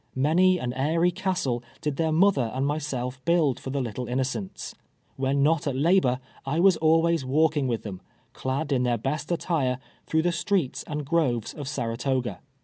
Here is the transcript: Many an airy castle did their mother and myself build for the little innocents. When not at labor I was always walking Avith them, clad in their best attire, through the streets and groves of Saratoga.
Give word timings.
Many 0.15 0.57
an 0.57 0.73
airy 0.73 1.11
castle 1.11 1.61
did 1.79 1.97
their 1.97 2.11
mother 2.11 2.49
and 2.55 2.65
myself 2.65 3.23
build 3.23 3.59
for 3.59 3.69
the 3.69 3.81
little 3.83 4.07
innocents. 4.07 4.73
When 5.15 5.43
not 5.43 5.67
at 5.67 5.75
labor 5.75 6.19
I 6.43 6.59
was 6.59 6.75
always 6.77 7.23
walking 7.23 7.67
Avith 7.67 7.83
them, 7.83 8.01
clad 8.33 8.71
in 8.71 8.81
their 8.81 8.97
best 8.97 9.31
attire, 9.31 9.77
through 10.07 10.23
the 10.23 10.31
streets 10.31 10.81
and 10.87 11.05
groves 11.05 11.53
of 11.53 11.67
Saratoga. 11.67 12.39